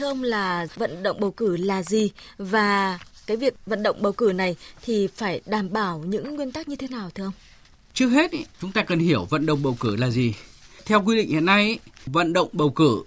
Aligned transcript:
Thưa 0.00 0.06
ông 0.06 0.22
là 0.22 0.66
vận 0.74 1.02
động 1.02 1.20
bầu 1.20 1.30
cử 1.30 1.56
là 1.56 1.82
gì 1.82 2.10
và 2.38 2.98
cái 3.26 3.36
việc 3.36 3.54
vận 3.66 3.82
động 3.82 3.96
bầu 4.00 4.12
cử 4.12 4.32
này 4.34 4.56
thì 4.82 5.06
phải 5.16 5.40
đảm 5.46 5.72
bảo 5.72 5.98
những 5.98 6.36
nguyên 6.36 6.52
tắc 6.52 6.68
như 6.68 6.76
thế 6.76 6.88
nào 6.88 7.10
thưa 7.14 7.24
ông? 7.24 7.32
Trước 7.94 8.08
hết 8.08 8.30
ý, 8.30 8.44
chúng 8.60 8.72
ta 8.72 8.82
cần 8.82 8.98
hiểu 8.98 9.26
vận 9.30 9.46
động 9.46 9.62
bầu 9.62 9.76
cử 9.80 9.96
là 9.96 10.10
gì. 10.10 10.34
Theo 10.84 11.02
quy 11.04 11.16
định 11.16 11.30
hiện 11.30 11.44
nay, 11.44 11.68
ý, 11.68 11.78
vận 12.06 12.32
động 12.32 12.48
bầu 12.52 12.70
cử 12.70 13.02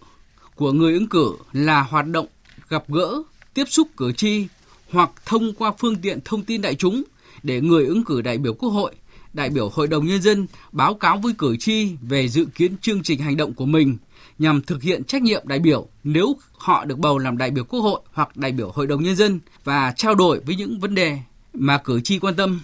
của 0.55 0.71
người 0.71 0.93
ứng 0.93 1.07
cử 1.07 1.33
là 1.53 1.81
hoạt 1.81 2.07
động 2.07 2.27
gặp 2.69 2.83
gỡ, 2.87 3.23
tiếp 3.53 3.65
xúc 3.69 3.87
cử 3.97 4.11
tri 4.11 4.47
hoặc 4.91 5.09
thông 5.25 5.53
qua 5.53 5.71
phương 5.79 5.95
tiện 5.95 6.19
thông 6.25 6.43
tin 6.43 6.61
đại 6.61 6.75
chúng 6.75 7.03
để 7.43 7.61
người 7.61 7.85
ứng 7.85 8.03
cử 8.03 8.21
đại 8.21 8.37
biểu 8.37 8.53
Quốc 8.53 8.69
hội, 8.69 8.93
đại 9.33 9.49
biểu 9.49 9.69
Hội 9.69 9.87
đồng 9.87 10.07
Nhân 10.07 10.21
dân 10.21 10.47
báo 10.71 10.93
cáo 10.93 11.17
với 11.17 11.33
cử 11.37 11.57
tri 11.57 11.87
về 12.01 12.27
dự 12.27 12.45
kiến 12.55 12.77
chương 12.81 13.03
trình 13.03 13.19
hành 13.19 13.37
động 13.37 13.53
của 13.53 13.65
mình 13.65 13.97
nhằm 14.39 14.61
thực 14.61 14.81
hiện 14.81 15.03
trách 15.03 15.21
nhiệm 15.21 15.47
đại 15.47 15.59
biểu 15.59 15.87
nếu 16.03 16.35
họ 16.57 16.85
được 16.85 16.99
bầu 16.99 17.17
làm 17.17 17.37
đại 17.37 17.51
biểu 17.51 17.63
Quốc 17.63 17.79
hội 17.79 18.01
hoặc 18.13 18.37
đại 18.37 18.51
biểu 18.51 18.71
Hội 18.71 18.87
đồng 18.87 19.03
Nhân 19.03 19.15
dân 19.15 19.39
và 19.63 19.93
trao 19.97 20.15
đổi 20.15 20.39
với 20.39 20.55
những 20.55 20.79
vấn 20.79 20.95
đề 20.95 21.17
mà 21.53 21.77
cử 21.77 22.01
tri 22.01 22.19
quan 22.19 22.35
tâm 22.35 22.59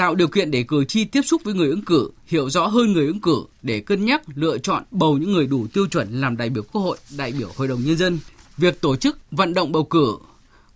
tạo 0.00 0.14
điều 0.14 0.28
kiện 0.28 0.50
để 0.50 0.62
cử 0.62 0.84
tri 0.84 1.04
tiếp 1.04 1.22
xúc 1.22 1.40
với 1.44 1.54
người 1.54 1.68
ứng 1.68 1.84
cử, 1.84 2.10
hiểu 2.26 2.50
rõ 2.50 2.66
hơn 2.66 2.92
người 2.92 3.06
ứng 3.06 3.20
cử 3.20 3.44
để 3.62 3.80
cân 3.80 4.04
nhắc 4.04 4.22
lựa 4.34 4.58
chọn 4.58 4.84
bầu 4.90 5.18
những 5.18 5.32
người 5.32 5.46
đủ 5.46 5.66
tiêu 5.72 5.86
chuẩn 5.86 6.20
làm 6.20 6.36
đại 6.36 6.50
biểu 6.50 6.62
Quốc 6.72 6.82
hội, 6.82 6.98
đại 7.16 7.32
biểu 7.38 7.48
Hội 7.56 7.68
đồng 7.68 7.84
nhân 7.84 7.96
dân. 7.96 8.18
Việc 8.56 8.80
tổ 8.80 8.96
chức 8.96 9.18
vận 9.30 9.54
động 9.54 9.72
bầu 9.72 9.84
cử 9.84 10.16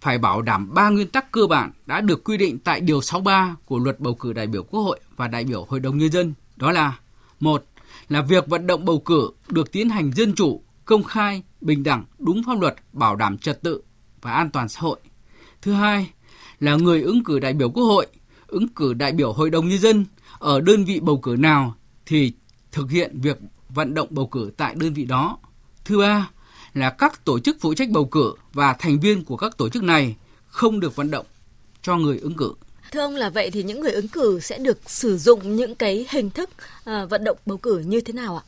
phải 0.01 0.19
bảo 0.19 0.43
đảm 0.43 0.75
ba 0.75 0.89
nguyên 0.89 1.09
tắc 1.09 1.33
cơ 1.33 1.47
bản 1.47 1.73
đã 1.87 2.01
được 2.01 2.25
quy 2.25 2.37
định 2.37 2.59
tại 2.59 2.81
điều 2.81 3.01
63 3.01 3.57
của 3.65 3.79
Luật 3.79 4.01
bầu 4.01 4.15
cử 4.15 4.33
đại 4.33 4.47
biểu 4.47 4.63
Quốc 4.63 4.81
hội 4.81 5.01
và 5.17 5.29
đại 5.29 5.45
biểu 5.45 5.67
Hội 5.69 5.81
đồng 5.81 5.99
nhân 5.99 6.11
dân, 6.13 6.35
đó 6.57 6.71
là: 6.73 6.99
một 7.41 7.65
là 8.09 8.23
việc 8.23 8.47
vận 8.47 8.67
động 8.67 8.85
bầu 8.85 8.99
cử 8.99 9.31
được 9.49 9.73
tiến 9.73 9.89
hành 9.89 10.13
dân 10.13 10.35
chủ, 10.35 10.63
công 10.85 11.05
khai, 11.05 11.43
bình 11.61 11.83
đẳng, 11.83 12.05
đúng 12.19 12.43
pháp 12.47 12.61
luật, 12.61 12.75
bảo 12.93 13.17
đảm 13.17 13.39
trật 13.39 13.63
tự 13.63 13.83
và 14.23 14.33
an 14.33 14.51
toàn 14.51 14.69
xã 14.69 14.81
hội. 14.81 15.01
Thứ 15.63 15.73
hai 15.73 16.11
là 16.61 16.77
người 16.77 17.03
ứng 17.03 17.25
cử 17.25 17.39
đại 17.39 17.53
biểu 17.53 17.71
Quốc 17.71 17.85
hội 17.85 18.07
ứng 18.47 18.69
cử 18.69 18.95
đại 18.95 19.13
biểu 19.13 19.33
Hội 19.33 19.51
đồng 19.51 19.69
Nhân 19.69 19.79
dân 19.79 20.05
ở 20.39 20.61
đơn 20.61 20.85
vị 20.85 21.01
bầu 21.01 21.19
cử 21.19 21.37
nào 21.39 21.75
thì 22.07 22.33
thực 22.73 22.91
hiện 22.91 23.21
việc 23.21 23.39
vận 23.69 23.95
động 23.95 24.09
bầu 24.11 24.27
cử 24.27 24.51
tại 24.57 24.75
đơn 24.75 24.95
vị 24.95 25.05
đó. 25.05 25.39
Thứ 25.85 25.99
ba 25.99 26.31
là 26.75 26.91
các 26.91 27.25
tổ 27.25 27.39
chức 27.39 27.57
phụ 27.61 27.75
trách 27.75 27.91
bầu 27.91 28.05
cử 28.05 28.35
và 28.53 28.73
thành 28.79 29.01
viên 29.01 29.25
của 29.25 29.37
các 29.37 29.57
tổ 29.57 29.69
chức 29.69 29.83
này 29.83 30.17
không 30.47 30.81
được 30.81 30.97
vận 30.97 31.11
động 31.11 31.27
cho 31.83 31.97
người 31.97 32.19
ứng 32.19 32.37
cử. 32.37 32.55
Thưa 32.95 33.01
ông 33.01 33.15
là 33.15 33.31
vậy 33.31 33.51
thì 33.51 33.63
những 33.63 33.81
người 33.81 33.93
ứng 33.93 34.09
cử 34.09 34.41
sẽ 34.41 34.59
được 34.59 34.91
sử 34.91 35.19
dụng 35.19 35.57
những 35.57 35.75
cái 35.75 36.07
hình 36.11 36.31
thức 36.31 36.51
à, 36.85 37.05
vận 37.05 37.25
động 37.25 37.37
bầu 37.47 37.59
cử 37.59 37.79
như 37.79 38.01
thế 38.01 38.13
nào 38.13 38.37
ạ? 38.37 38.45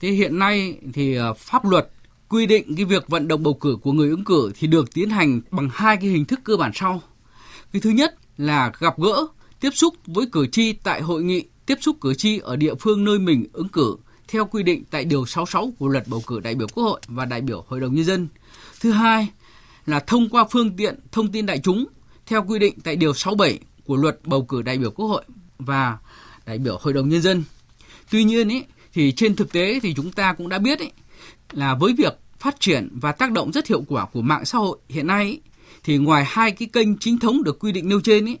Thế 0.00 0.08
hiện 0.08 0.38
nay 0.38 0.78
thì 0.92 1.14
ờ, 1.14 1.34
pháp 1.34 1.64
luật 1.64 1.88
quy 2.28 2.46
định 2.46 2.76
cái 2.76 2.84
việc 2.84 3.08
vận 3.08 3.28
động 3.28 3.42
bầu 3.42 3.54
cử 3.54 3.78
của 3.82 3.92
người 3.92 4.08
ứng 4.08 4.24
cử 4.24 4.52
thì 4.58 4.66
được 4.66 4.94
tiến 4.94 5.10
hành 5.10 5.40
bằng 5.50 5.68
hai 5.72 5.96
cái 5.96 6.10
hình 6.10 6.24
thức 6.24 6.40
cơ 6.44 6.56
bản 6.56 6.70
sau. 6.74 7.02
Cái 7.72 7.82
thứ 7.82 7.90
nhất 7.90 8.14
là 8.38 8.72
gặp 8.78 8.98
gỡ, 8.98 9.26
tiếp 9.60 9.70
xúc 9.74 9.94
với 10.06 10.26
cử 10.32 10.46
tri 10.46 10.72
tại 10.72 11.00
hội 11.00 11.22
nghị 11.22 11.44
tiếp 11.66 11.78
xúc 11.80 11.96
cử 12.00 12.14
tri 12.14 12.38
ở 12.38 12.56
địa 12.56 12.74
phương 12.74 13.04
nơi 13.04 13.18
mình 13.18 13.46
ứng 13.52 13.68
cử 13.68 13.96
theo 14.28 14.44
quy 14.44 14.62
định 14.62 14.84
tại 14.90 15.04
điều 15.04 15.26
66 15.26 15.72
của 15.78 15.88
luật 15.88 16.08
bầu 16.08 16.22
cử 16.26 16.40
đại 16.40 16.54
biểu 16.54 16.68
Quốc 16.74 16.84
hội 16.84 17.00
và 17.08 17.24
đại 17.24 17.40
biểu 17.40 17.64
Hội 17.68 17.80
đồng 17.80 17.94
nhân 17.94 18.04
dân. 18.04 18.28
Thứ 18.80 18.90
hai 18.90 19.28
là 19.86 20.00
thông 20.00 20.28
qua 20.28 20.44
phương 20.50 20.76
tiện 20.76 20.98
thông 21.12 21.32
tin 21.32 21.46
đại 21.46 21.60
chúng 21.64 21.86
theo 22.26 22.44
quy 22.44 22.58
định 22.58 22.80
tại 22.84 22.96
điều 22.96 23.14
67 23.14 23.58
của 23.84 23.96
luật 23.96 24.18
bầu 24.24 24.44
cử 24.44 24.62
đại 24.62 24.78
biểu 24.78 24.90
Quốc 24.90 25.06
hội 25.06 25.24
và 25.58 25.98
đại 26.46 26.58
biểu 26.58 26.78
Hội 26.80 26.92
đồng 26.92 27.08
nhân 27.08 27.22
dân. 27.22 27.44
Tuy 28.10 28.24
nhiên 28.24 28.48
ý, 28.48 28.62
thì 28.92 29.12
trên 29.12 29.36
thực 29.36 29.52
tế 29.52 29.80
thì 29.82 29.94
chúng 29.94 30.12
ta 30.12 30.32
cũng 30.32 30.48
đã 30.48 30.58
biết 30.58 30.78
ý, 30.78 30.88
là 31.52 31.74
với 31.74 31.92
việc 31.92 32.18
phát 32.38 32.60
triển 32.60 32.88
và 32.92 33.12
tác 33.12 33.32
động 33.32 33.52
rất 33.52 33.66
hiệu 33.66 33.84
quả 33.88 34.06
của 34.06 34.22
mạng 34.22 34.44
xã 34.44 34.58
hội 34.58 34.78
hiện 34.88 35.06
nay 35.06 35.24
ý, 35.24 35.40
thì 35.84 35.98
ngoài 35.98 36.24
hai 36.26 36.52
cái 36.52 36.68
kênh 36.72 36.98
chính 36.98 37.18
thống 37.18 37.42
được 37.42 37.58
quy 37.58 37.72
định 37.72 37.88
nêu 37.88 38.00
trên 38.00 38.26
ý, 38.26 38.36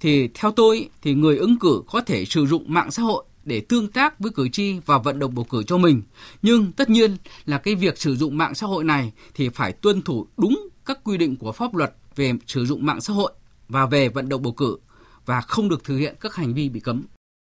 thì 0.00 0.28
theo 0.34 0.50
tôi 0.50 0.88
thì 1.02 1.14
người 1.14 1.36
ứng 1.36 1.58
cử 1.58 1.82
có 1.86 2.00
thể 2.00 2.24
sử 2.24 2.46
dụng 2.46 2.64
mạng 2.66 2.90
xã 2.90 3.02
hội 3.02 3.24
để 3.44 3.60
tương 3.60 3.88
tác 3.88 4.20
với 4.20 4.30
cử 4.34 4.48
tri 4.48 4.74
và 4.86 4.98
vận 4.98 5.18
động 5.18 5.34
bầu 5.34 5.46
cử 5.50 5.62
cho 5.62 5.78
mình. 5.78 6.02
Nhưng 6.42 6.72
tất 6.72 6.90
nhiên 6.90 7.16
là 7.46 7.58
cái 7.58 7.74
việc 7.74 7.98
sử 7.98 8.16
dụng 8.16 8.38
mạng 8.38 8.54
xã 8.54 8.66
hội 8.66 8.84
này 8.84 9.12
thì 9.34 9.48
phải 9.48 9.72
tuân 9.72 10.02
thủ 10.02 10.26
đúng 10.36 10.68
các 10.86 10.98
quy 11.04 11.16
định 11.16 11.36
của 11.36 11.52
pháp 11.52 11.74
luật 11.74 11.94
về 12.16 12.32
sử 12.46 12.66
dụng 12.66 12.86
mạng 12.86 13.00
xã 13.00 13.12
hội 13.12 13.32
và 13.68 13.86
về 13.86 14.08
vận 14.08 14.28
động 14.28 14.42
bầu 14.42 14.52
cử 14.52 14.76
và 15.26 15.40
không 15.40 15.68
được 15.68 15.84
thực 15.84 15.96
hiện 15.96 16.14
các 16.20 16.34
hành 16.34 16.54
vi 16.54 16.68
bị 16.68 16.80
cấm. 16.80 17.04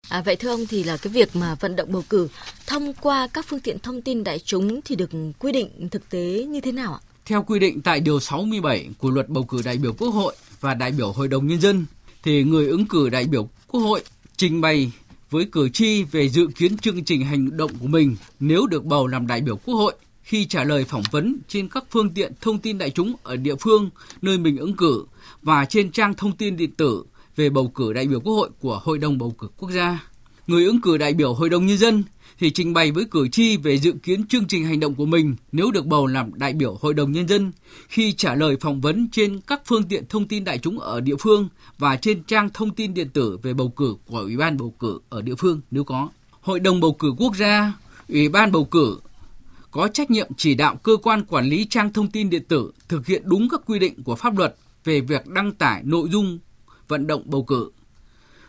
À, 0.09 0.21
vậy 0.25 0.35
thưa 0.35 0.49
ông 0.49 0.65
thì 0.69 0.83
là 0.83 0.97
cái 0.97 1.13
việc 1.13 1.35
mà 1.35 1.55
vận 1.55 1.75
động 1.75 1.91
bầu 1.91 2.03
cử 2.09 2.27
thông 2.67 2.93
qua 2.93 3.27
các 3.27 3.45
phương 3.47 3.59
tiện 3.59 3.79
thông 3.79 4.01
tin 4.01 4.23
đại 4.23 4.39
chúng 4.39 4.81
thì 4.85 4.95
được 4.95 5.09
quy 5.39 5.51
định 5.51 5.89
thực 5.89 6.09
tế 6.09 6.45
như 6.49 6.61
thế 6.61 6.71
nào 6.71 6.93
ạ? 6.93 6.99
Theo 7.25 7.43
quy 7.43 7.59
định 7.59 7.81
tại 7.81 7.99
Điều 7.99 8.19
67 8.19 8.89
của 8.97 9.09
Luật 9.09 9.29
Bầu 9.29 9.43
cử 9.43 9.61
đại 9.65 9.77
biểu 9.77 9.93
Quốc 9.93 10.09
hội 10.09 10.35
và 10.59 10.73
đại 10.73 10.91
biểu 10.91 11.11
Hội 11.11 11.27
đồng 11.27 11.47
Nhân 11.47 11.61
dân, 11.61 11.85
thì 12.23 12.43
người 12.43 12.67
ứng 12.67 12.85
cử 12.85 13.09
đại 13.09 13.25
biểu 13.25 13.49
Quốc 13.67 13.81
hội 13.81 14.03
trình 14.37 14.61
bày 14.61 14.91
với 15.29 15.45
cử 15.51 15.69
tri 15.69 16.03
về 16.03 16.29
dự 16.29 16.47
kiến 16.55 16.77
chương 16.77 17.03
trình 17.03 17.25
hành 17.25 17.57
động 17.57 17.71
của 17.81 17.87
mình 17.87 18.15
nếu 18.39 18.67
được 18.67 18.85
bầu 18.85 19.07
làm 19.07 19.27
đại 19.27 19.41
biểu 19.41 19.57
Quốc 19.57 19.75
hội 19.75 19.93
khi 20.23 20.45
trả 20.45 20.63
lời 20.63 20.85
phỏng 20.85 21.03
vấn 21.11 21.37
trên 21.47 21.67
các 21.69 21.83
phương 21.91 22.09
tiện 22.09 22.33
thông 22.41 22.59
tin 22.59 22.77
đại 22.77 22.89
chúng 22.89 23.15
ở 23.23 23.35
địa 23.35 23.55
phương 23.55 23.89
nơi 24.21 24.37
mình 24.37 24.57
ứng 24.57 24.75
cử 24.75 25.05
và 25.41 25.65
trên 25.65 25.91
trang 25.91 26.13
thông 26.13 26.31
tin 26.31 26.57
điện 26.57 26.71
tử 26.71 27.03
về 27.35 27.49
bầu 27.49 27.67
cử 27.67 27.93
đại 27.93 28.07
biểu 28.07 28.19
Quốc 28.19 28.33
hội 28.33 28.49
của 28.59 28.81
Hội 28.83 28.97
đồng 28.97 29.17
bầu 29.17 29.35
cử 29.37 29.47
quốc 29.57 29.71
gia. 29.71 30.03
Người 30.47 30.65
ứng 30.65 30.81
cử 30.81 30.97
đại 30.97 31.13
biểu 31.13 31.33
Hội 31.33 31.49
đồng 31.49 31.65
nhân 31.65 31.77
dân 31.77 32.03
thì 32.39 32.51
trình 32.51 32.73
bày 32.73 32.91
với 32.91 33.05
cử 33.11 33.27
tri 33.27 33.57
về 33.57 33.77
dự 33.77 33.93
kiến 34.03 34.27
chương 34.27 34.47
trình 34.47 34.65
hành 34.65 34.79
động 34.79 34.95
của 34.95 35.05
mình 35.05 35.35
nếu 35.51 35.71
được 35.71 35.85
bầu 35.85 36.07
làm 36.07 36.31
đại 36.35 36.53
biểu 36.53 36.77
Hội 36.81 36.93
đồng 36.93 37.11
Nhân 37.11 37.27
dân 37.27 37.51
khi 37.87 38.13
trả 38.13 38.35
lời 38.35 38.57
phỏng 38.61 38.81
vấn 38.81 39.09
trên 39.11 39.39
các 39.47 39.61
phương 39.65 39.83
tiện 39.83 40.05
thông 40.09 40.27
tin 40.27 40.43
đại 40.43 40.57
chúng 40.57 40.79
ở 40.79 41.01
địa 41.01 41.15
phương 41.19 41.49
và 41.77 41.95
trên 41.95 42.23
trang 42.23 42.49
thông 42.53 42.75
tin 42.75 42.93
điện 42.93 43.09
tử 43.09 43.37
về 43.43 43.53
bầu 43.53 43.69
cử 43.69 43.95
của 44.05 44.19
Ủy 44.19 44.37
ban 44.37 44.57
bầu 44.57 44.73
cử 44.79 44.99
ở 45.09 45.21
địa 45.21 45.35
phương 45.35 45.61
nếu 45.71 45.83
có. 45.83 46.09
Hội 46.41 46.59
đồng 46.59 46.79
bầu 46.79 46.93
cử 46.93 47.13
quốc 47.17 47.35
gia, 47.35 47.73
Ủy 48.09 48.29
ban 48.29 48.51
bầu 48.51 48.65
cử 48.65 48.99
có 49.71 49.87
trách 49.87 50.11
nhiệm 50.11 50.27
chỉ 50.37 50.55
đạo 50.55 50.75
cơ 50.75 50.97
quan 51.03 51.25
quản 51.25 51.45
lý 51.45 51.65
trang 51.65 51.93
thông 51.93 52.11
tin 52.11 52.29
điện 52.29 52.43
tử 52.47 52.71
thực 52.87 53.07
hiện 53.07 53.21
đúng 53.25 53.49
các 53.49 53.61
quy 53.65 53.79
định 53.79 54.03
của 54.03 54.15
pháp 54.15 54.37
luật 54.37 54.55
về 54.83 55.01
việc 55.01 55.27
đăng 55.27 55.51
tải 55.51 55.83
nội 55.83 56.09
dung 56.11 56.39
vận 56.87 57.07
động 57.07 57.23
bầu 57.25 57.43
cử. 57.43 57.71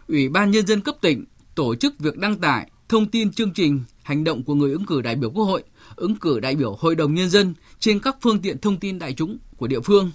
Ủy 0.08 0.28
ban 0.28 0.50
Nhân 0.50 0.66
dân 0.66 0.80
cấp 0.80 0.96
tỉnh 1.00 1.24
tổ 1.54 1.74
chức 1.74 1.98
việc 1.98 2.16
đăng 2.16 2.36
tải 2.38 2.70
thông 2.88 3.06
tin 3.06 3.32
chương 3.32 3.52
trình 3.52 3.80
hành 4.02 4.24
động 4.24 4.42
của 4.42 4.54
người 4.54 4.72
ứng 4.72 4.86
cử 4.86 5.02
đại 5.02 5.16
biểu 5.16 5.30
Quốc 5.30 5.44
hội, 5.44 5.62
ứng 5.96 6.16
cử 6.16 6.40
đại 6.40 6.56
biểu 6.56 6.76
Hội 6.80 6.94
đồng 6.94 7.14
Nhân 7.14 7.30
dân 7.30 7.54
trên 7.78 8.00
các 8.00 8.16
phương 8.20 8.42
tiện 8.42 8.58
thông 8.58 8.76
tin 8.76 8.98
đại 8.98 9.12
chúng 9.12 9.38
của 9.56 9.66
địa 9.66 9.80
phương. 9.80 10.10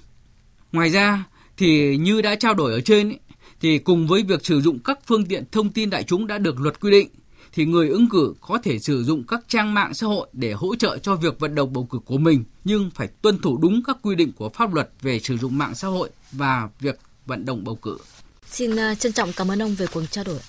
Ngoài 0.72 0.90
ra, 0.90 1.24
thì 1.58 1.98
như 1.98 2.22
đã 2.22 2.36
trao 2.36 2.54
đổi 2.54 2.74
ở 2.74 2.82
trên, 2.82 3.18
thì 3.62 3.78
cùng 3.78 4.08
với 4.08 4.24
việc 4.24 4.46
sử 4.46 4.62
dụng 4.62 4.80
các 4.80 5.00
phương 5.06 5.26
tiện 5.26 5.44
thông 5.52 5.70
tin 5.70 5.90
đại 5.90 6.04
chúng 6.04 6.28
đã 6.28 6.38
được 6.38 6.60
luật 6.60 6.80
quy 6.80 6.92
định, 6.92 7.10
thì 7.56 7.66
người 7.66 7.90
ứng 7.90 8.10
cử 8.10 8.34
có 8.42 8.58
thể 8.64 8.80
sử 8.80 9.04
dụng 9.04 9.24
các 9.28 9.40
trang 9.48 9.74
mạng 9.74 9.94
xã 9.94 10.08
hội 10.08 10.28
để 10.34 10.54
hỗ 10.54 10.76
trợ 10.76 10.98
cho 10.98 11.16
việc 11.16 11.40
vận 11.40 11.56
động 11.56 11.74
bầu 11.74 11.88
cử 11.92 12.00
của 12.06 12.18
mình, 12.18 12.44
nhưng 12.64 12.90
phải 12.96 13.08
tuân 13.08 13.38
thủ 13.38 13.58
đúng 13.58 13.82
các 13.88 13.98
quy 14.02 14.16
định 14.16 14.32
của 14.32 14.50
pháp 14.50 14.74
luật 14.74 14.90
về 15.02 15.20
sử 15.20 15.38
dụng 15.38 15.58
mạng 15.58 15.76
xã 15.76 15.88
hội 15.88 16.10
và 16.32 16.70
việc 16.80 17.00
vận 17.26 17.46
động 17.46 17.64
bầu 17.64 17.76
cử. 17.76 17.98
Xin 18.52 18.76
ờ, 18.76 18.96
trân 18.96 19.14
trọng 19.14 19.34
cảm 19.34 19.52
ơn 19.52 19.62
ông 19.62 19.76
về 19.76 19.86
cuộc 19.94 20.04
trao 20.12 20.24
đổi. 20.24 20.40